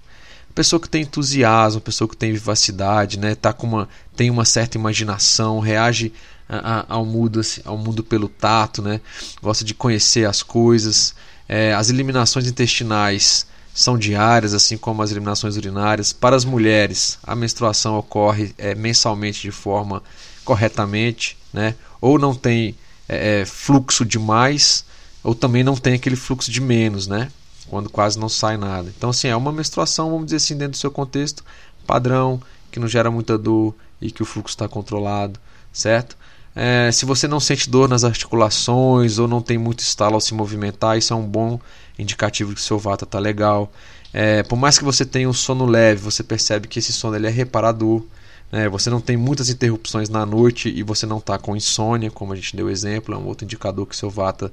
[0.57, 4.75] Pessoa que tem entusiasmo, pessoa que tem vivacidade, né, tá com uma, tem uma certa
[4.75, 6.11] imaginação, reage
[6.49, 8.99] a, a, ao, mundo, assim, ao mundo pelo tato, né,
[9.39, 11.13] gosta de conhecer as coisas.
[11.47, 16.11] É, as eliminações intestinais são diárias, assim como as eliminações urinárias.
[16.11, 20.01] Para as mulheres, a menstruação ocorre é, mensalmente de forma
[20.43, 22.75] corretamente, né, ou não tem
[23.07, 24.83] é, é fluxo demais,
[25.23, 27.29] ou também não tem aquele fluxo de menos, né?
[27.69, 28.91] Quando quase não sai nada.
[28.97, 31.43] Então, assim, é uma menstruação, vamos dizer assim, dentro do seu contexto
[31.85, 35.39] padrão, que não gera muita dor e que o fluxo está controlado,
[35.71, 36.17] certo?
[36.55, 40.33] É, se você não sente dor nas articulações ou não tem muito estalo ao se
[40.33, 41.59] movimentar, isso é um bom
[41.99, 43.71] indicativo que seu vata está legal.
[44.11, 47.27] É, por mais que você tenha um sono leve, você percebe que esse sono ele
[47.27, 48.03] é reparador.
[48.51, 48.67] Né?
[48.69, 52.35] Você não tem muitas interrupções na noite e você não está com insônia, como a
[52.35, 54.51] gente deu exemplo, é um outro indicador que seu vata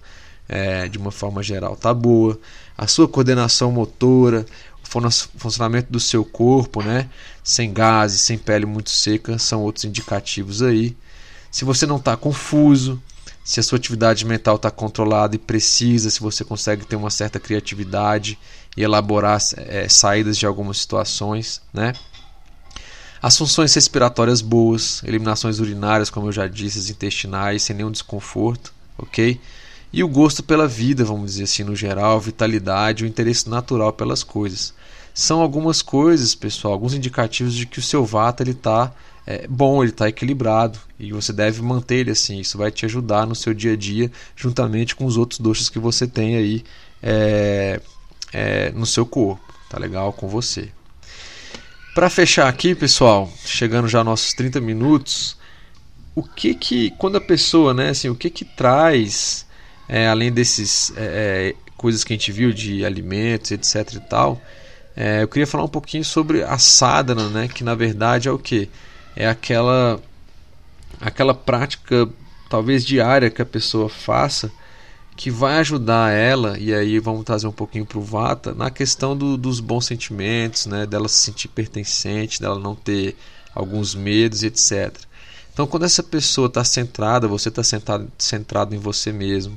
[0.48, 2.38] é, de uma forma geral está boa,
[2.76, 4.44] a sua coordenação motora,
[4.83, 7.09] o funcionamento do seu corpo, né,
[7.42, 10.96] sem gases, sem pele muito seca, são outros indicativos aí.
[11.50, 13.00] Se você não está confuso,
[13.44, 17.38] se a sua atividade mental está controlada e precisa, se você consegue ter uma certa
[17.38, 18.38] criatividade
[18.76, 21.92] e elaborar é, saídas de algumas situações, né?
[23.20, 29.40] As funções respiratórias boas, eliminações urinárias, como eu já disse, intestinais, sem nenhum desconforto, ok?
[29.96, 34.24] E o gosto pela vida, vamos dizer assim, no geral, vitalidade, o interesse natural pelas
[34.24, 34.74] coisas.
[35.14, 38.92] São algumas coisas, pessoal, alguns indicativos de que o seu vata está
[39.24, 42.40] é, bom, ele está equilibrado e você deve manter ele assim.
[42.40, 45.78] Isso vai te ajudar no seu dia a dia, juntamente com os outros doces que
[45.78, 46.64] você tem aí
[47.00, 47.80] é,
[48.33, 49.54] é, no seu corpo.
[49.70, 50.70] Tá legal com você.
[51.94, 55.37] Para fechar aqui, pessoal, chegando já aos nossos 30 minutos,
[56.16, 59.46] o que que quando a pessoa, né, assim, o que que traz
[59.88, 64.40] é, além desses é, é, coisas que a gente viu de alimentos, etc e tal,
[64.96, 68.38] é, eu queria falar um pouquinho sobre a sadhana, né, que na verdade é o
[68.38, 68.68] que?
[69.16, 70.00] É aquela
[71.00, 72.08] aquela prática
[72.48, 74.50] talvez diária que a pessoa faça
[75.16, 79.16] que vai ajudar ela, e aí vamos trazer um pouquinho para o Vata, na questão
[79.16, 83.16] do, dos bons sentimentos, né, dela se sentir pertencente, dela não ter
[83.54, 84.92] alguns medos, etc.
[85.52, 89.56] Então, quando essa pessoa está centrada, você está centrado, centrado em você mesmo,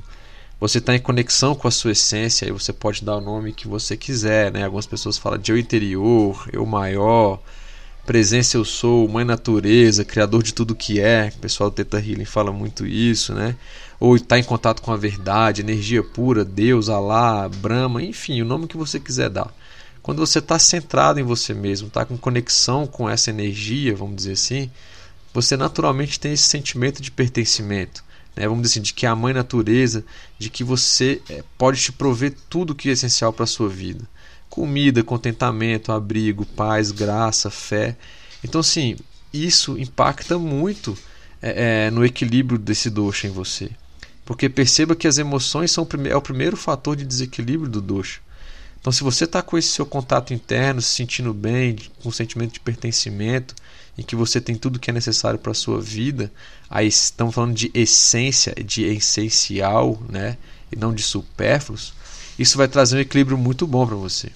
[0.60, 3.68] você está em conexão com a sua essência e você pode dar o nome que
[3.68, 4.64] você quiser, né?
[4.64, 7.40] Algumas pessoas falam de eu interior, eu maior,
[8.04, 11.32] presença eu sou, mãe natureza, criador de tudo que é.
[11.36, 13.54] O pessoal do Theta Healing fala muito isso, né?
[14.00, 18.66] Ou está em contato com a verdade, energia pura, Deus, Alá, Brahma, enfim, o nome
[18.66, 19.54] que você quiser dar.
[20.02, 24.32] Quando você está centrado em você mesmo, está com conexão com essa energia, vamos dizer
[24.32, 24.70] assim,
[25.32, 28.07] você naturalmente tem esse sentimento de pertencimento
[28.38, 30.04] né, vamos dizer assim, de que é a mãe natureza,
[30.38, 34.08] de que você é, pode te prover tudo que é essencial para a sua vida.
[34.48, 37.96] Comida, contentamento, abrigo, paz, graça, fé.
[38.44, 38.96] Então, assim,
[39.32, 40.96] isso impacta muito
[41.42, 43.70] é, é, no equilíbrio desse doxa em você.
[44.24, 48.20] Porque perceba que as emoções são é o primeiro fator de desequilíbrio do doxa.
[48.88, 52.54] Então, se você está com esse seu contato interno, se sentindo bem, com um sentimento
[52.54, 53.54] de pertencimento,
[53.98, 56.32] em que você tem tudo que é necessário para a sua vida,
[56.70, 60.38] aí estamos falando de essência, de essencial, né?
[60.72, 61.92] e não de supérfluos,
[62.38, 64.32] isso vai trazer um equilíbrio muito bom para você.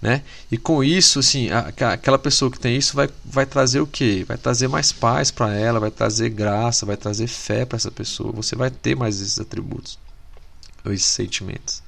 [0.00, 0.22] Né?
[0.50, 4.24] E com isso, assim, aquela pessoa que tem isso vai, vai trazer o que?
[4.24, 8.32] Vai trazer mais paz para ela, vai trazer graça, vai trazer fé para essa pessoa.
[8.32, 9.98] Você vai ter mais esses atributos,
[10.86, 11.82] esses sentimentos.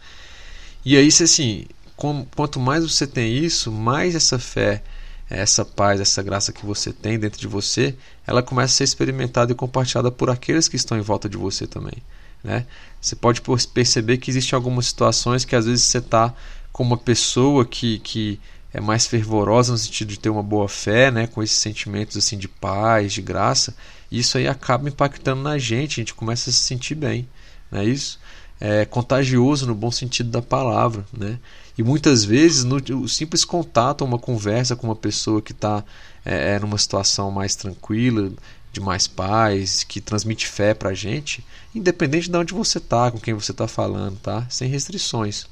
[0.85, 1.67] E aí, se assim,
[1.97, 4.83] com, quanto mais você tem isso, mais essa fé,
[5.29, 7.95] essa paz, essa graça que você tem dentro de você,
[8.27, 11.67] ela começa a ser experimentada e compartilhada por aqueles que estão em volta de você
[11.67, 12.03] também.
[12.43, 12.67] Né?
[13.01, 16.35] Você pode perceber que existem algumas situações que às vezes você está
[16.73, 18.41] com uma pessoa que, que
[18.73, 21.27] é mais fervorosa no sentido de ter uma boa fé, né?
[21.27, 23.75] com esses sentimentos assim de paz, de graça,
[24.11, 27.29] isso aí acaba impactando na gente, a gente começa a se sentir bem.
[27.71, 28.19] Não é isso?
[28.61, 31.05] É contagioso no bom sentido da palavra.
[31.13, 31.39] Né?
[31.79, 35.83] E muitas vezes no, o simples contato, uma conversa com uma pessoa que está
[36.25, 38.31] é, é, numa situação mais tranquila,
[38.73, 41.45] de mais paz, que transmite fé para a gente,
[41.75, 44.47] independente de onde você está, com quem você está falando, tá?
[44.49, 45.47] Sem restrições.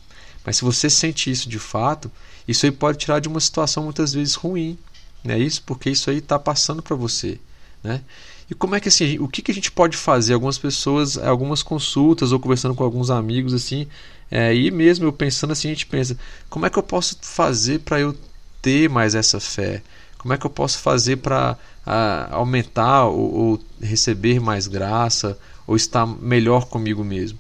[0.44, 2.11] Mas se você sente isso de fato,
[2.47, 4.79] isso aí pode tirar de uma situação muitas vezes ruim,
[5.25, 5.62] não é isso?
[5.64, 7.40] Porque isso aí está passando para você,
[7.83, 8.03] né?
[8.51, 10.33] E como é que assim, o que, que a gente pode fazer?
[10.33, 13.87] Algumas pessoas, algumas consultas ou conversando com alguns amigos assim,
[14.31, 16.17] é, e mesmo eu pensando assim, a gente pensa,
[16.49, 18.17] como é que eu posso fazer para eu
[18.63, 19.83] ter mais essa fé?
[20.19, 21.57] Como é que eu posso fazer para
[22.31, 27.39] aumentar ou, ou, receber mais graça ou estar melhor comigo mesmo?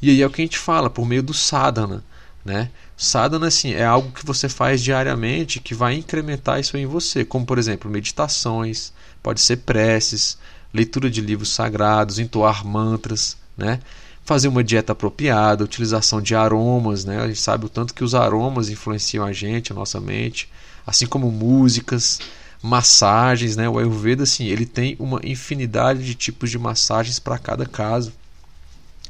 [0.00, 2.04] E aí é o que a gente fala, por meio do sadhana.
[2.44, 2.70] Né?
[2.96, 7.44] Sadhana assim, é algo que você faz diariamente que vai incrementar isso em você, como
[7.44, 10.38] por exemplo meditações, pode ser preces,
[10.72, 13.80] leitura de livros sagrados, entoar mantras, né?
[14.24, 17.20] fazer uma dieta apropriada, utilização de aromas, né?
[17.20, 20.48] a gente sabe o tanto que os aromas influenciam a gente, a nossa mente,
[20.86, 22.20] assim como músicas,
[22.62, 23.68] massagens, né?
[23.68, 28.12] O Ayurveda assim, ele tem uma infinidade de tipos de massagens para cada caso,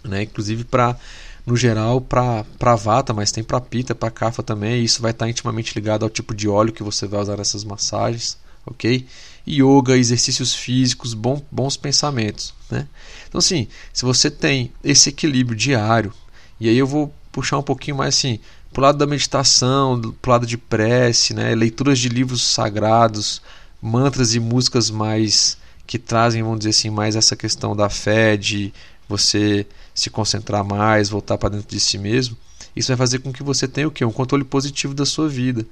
[0.04, 0.22] né?
[0.22, 0.96] Inclusive para
[1.44, 4.80] no geral para vata, mas tem para pita, para kapha também.
[4.80, 7.64] E isso vai estar intimamente ligado ao tipo de óleo que você vai usar nessas
[7.64, 9.06] massagens, ok?
[9.48, 12.86] Yoga, exercícios físicos, bom, bons pensamentos, né?
[13.28, 16.12] Então assim, se você tem esse equilíbrio diário,
[16.58, 18.38] e aí eu vou puxar um pouquinho mais assim,
[18.72, 21.54] pro lado da meditação, pro lado de prece, né?
[21.54, 23.42] leituras de livros sagrados,
[23.80, 28.72] mantras e músicas mais que trazem, vamos dizer assim, mais essa questão da fé, de
[29.08, 32.36] você se concentrar mais, voltar para dentro de si mesmo.
[32.76, 34.04] Isso vai fazer com que você tenha o quê?
[34.04, 35.66] Um controle positivo da sua vida.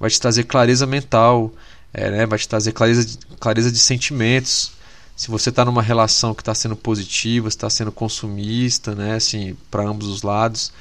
[0.00, 1.52] Vai te trazer clareza mental,
[1.92, 2.26] é, né?
[2.26, 4.72] vai te trazer clareza de, clareza de sentimentos.
[5.16, 9.14] Se você está numa relação que está sendo positiva, está sendo consumista, né?
[9.14, 10.72] assim, para ambos os lados,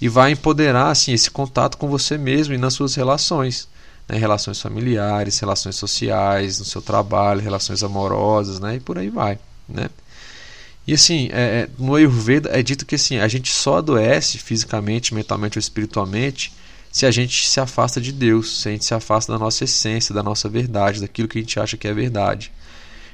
[0.00, 3.68] e vai empoderar assim esse contato com você mesmo e nas suas relações,
[4.08, 4.18] né?
[4.18, 8.76] relações familiares, relações sociais, no seu trabalho, relações amorosas, né?
[8.76, 9.88] E por aí vai, né?
[10.86, 15.14] E assim, é, é, no Ayurveda é dito que assim, a gente só adoece fisicamente,
[15.14, 16.52] mentalmente ou espiritualmente
[16.94, 20.14] se a gente se afasta de Deus, se a gente se afasta da nossa essência,
[20.14, 22.50] da nossa verdade, daquilo que a gente acha que é verdade.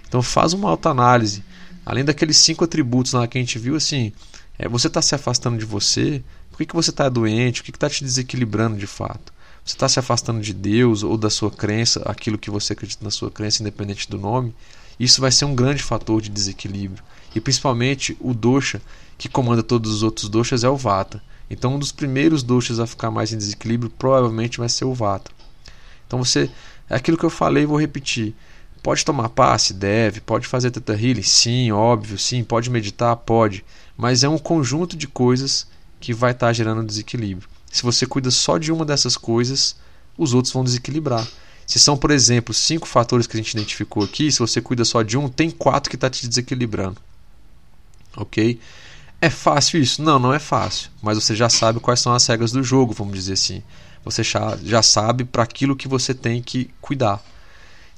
[0.07, 1.43] Então faz uma autoanálise.
[1.85, 4.13] Além daqueles cinco atributos lá que a gente viu, assim,
[4.59, 6.23] é, você está se afastando de você,
[6.61, 7.61] que, que você está doente?
[7.61, 9.33] O que está te desequilibrando de fato?
[9.65, 13.11] Você está se afastando de Deus ou da sua crença, aquilo que você acredita na
[13.11, 14.55] sua crença, independente do nome?
[15.01, 17.03] Isso vai ser um grande fator de desequilíbrio.
[17.35, 18.83] E principalmente o dosha,
[19.17, 21.23] que comanda todos os outros doshas, é o vata.
[21.49, 25.31] Então, um dos primeiros doshas a ficar mais em desequilíbrio provavelmente vai ser o vata.
[26.07, 26.51] Então, você.
[26.89, 28.35] É aquilo que eu falei, vou repetir.
[28.83, 29.73] Pode tomar passe?
[29.73, 30.21] Deve.
[30.21, 31.23] Pode fazer teta healing?
[31.23, 32.45] Sim, óbvio, sim.
[32.45, 33.17] Pode meditar?
[33.17, 33.65] Pode.
[33.97, 35.67] Mas é um conjunto de coisas
[35.99, 37.49] que vai estar tá gerando desequilíbrio.
[37.71, 39.77] Se você cuida só de uma dessas coisas,
[40.19, 41.27] os outros vão desequilibrar.
[41.71, 45.03] Se são, por exemplo, cinco fatores que a gente identificou aqui, se você cuida só
[45.03, 46.97] de um, tem quatro que está te desequilibrando.
[48.17, 48.59] Ok?
[49.21, 50.03] É fácil isso?
[50.03, 50.91] Não, não é fácil.
[51.01, 53.63] Mas você já sabe quais são as regras do jogo, vamos dizer assim.
[54.05, 57.23] Você já, sabe para aquilo que você tem que cuidar.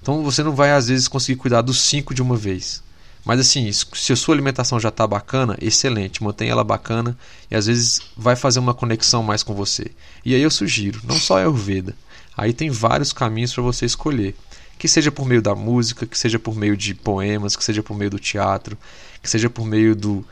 [0.02, 2.82] Então você não vai, às vezes, conseguir cuidar dos cinco de uma vez.
[3.24, 7.16] Mas assim, se a sua alimentação já está bacana, excelente, mantenha ela bacana
[7.50, 9.92] e às vezes vai fazer uma conexão mais com você.
[10.22, 11.96] E aí eu sugiro, não só a Ayurveda,
[12.36, 14.34] aí tem vários caminhos para você escolher.
[14.78, 17.96] Que seja por meio da música, que seja por meio de poemas, que seja por
[17.96, 18.76] meio do teatro,
[19.22, 20.24] que seja por meio do,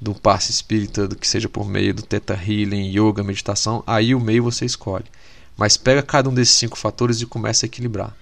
[0.00, 4.42] do passe espírita, que seja por meio do teta healing, yoga, meditação, aí o meio
[4.42, 5.04] você escolhe.
[5.56, 8.16] Mas pega cada um desses cinco fatores e começa a equilibrar.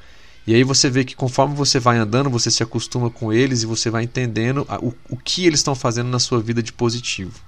[0.47, 3.66] E aí você vê que conforme você vai andando, você se acostuma com eles e
[3.66, 7.41] você vai entendendo o, o que eles estão fazendo na sua vida de positivo.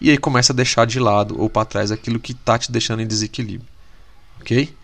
[0.00, 3.00] e aí começa a deixar de lado ou para trás aquilo que está te deixando
[3.02, 3.68] em desequilíbrio.
[4.40, 4.74] Ok?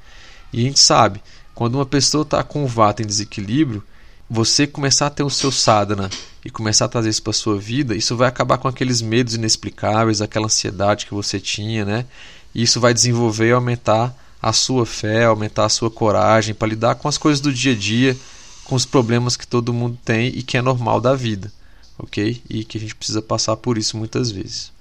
[0.52, 1.22] E a gente sabe,
[1.54, 3.82] quando uma pessoa está com o vata em desequilíbrio,
[4.28, 6.08] você começar a ter o seu sadhana
[6.44, 10.22] e começar a trazer isso para sua vida, isso vai acabar com aqueles medos inexplicáveis,
[10.22, 12.06] aquela ansiedade que você tinha, né?
[12.54, 16.94] E isso vai desenvolver e aumentar a sua fé, aumentar a sua coragem para lidar
[16.94, 18.16] com as coisas do dia a dia,
[18.64, 21.52] com os problemas que todo mundo tem e que é normal da vida,
[21.98, 22.40] ok?
[22.48, 24.72] E que a gente precisa passar por isso muitas vezes.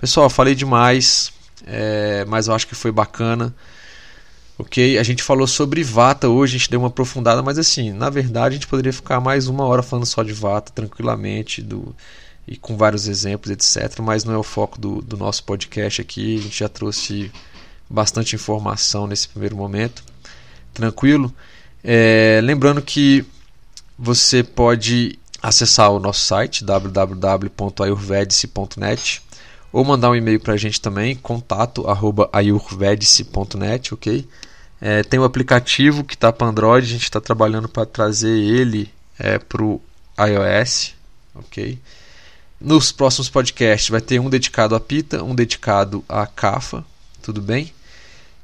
[0.00, 1.32] Pessoal, falei demais,
[1.66, 3.54] é, mas eu acho que foi bacana.
[4.56, 4.98] Ok?
[4.98, 8.54] A gente falou sobre Vata hoje, a gente deu uma aprofundada, mas assim, na verdade
[8.54, 11.94] a gente poderia ficar mais uma hora falando só de Vata tranquilamente do,
[12.46, 13.98] e com vários exemplos, etc.
[14.00, 16.38] Mas não é o foco do, do nosso podcast aqui.
[16.38, 17.32] A gente já trouxe
[17.88, 20.04] bastante informação nesse primeiro momento.
[20.72, 21.30] Tranquilo?
[21.82, 23.26] É, lembrando que
[23.98, 29.22] você pode acessar o nosso site www.ayurvedice.net
[29.74, 34.24] ou mandar um e-mail para a gente também, contato@ayurvedice.net, ok?
[34.80, 38.88] É, tem um aplicativo que está para Android, a gente está trabalhando para trazer ele
[39.18, 39.82] é, para o
[40.16, 40.94] iOS,
[41.34, 41.76] ok?
[42.60, 46.84] Nos próximos podcasts vai ter um dedicado a Pita, um dedicado a Cafa,
[47.20, 47.72] tudo bem?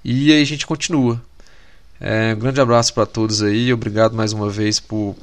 [0.04, 1.22] E aí a gente continua.
[2.00, 5.14] É, um grande abraço para todos aí, obrigado mais uma vez por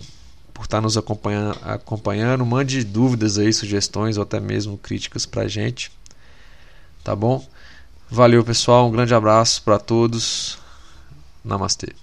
[0.58, 2.43] por estar nos acompanhando, acompanhando.
[2.43, 5.91] Mande dúvidas aí, sugestões ou até mesmo críticas para a gente.
[7.03, 7.47] Tá bom?
[8.10, 8.88] Valeu, pessoal.
[8.88, 10.58] Um grande abraço para todos.
[11.45, 11.93] Namastê.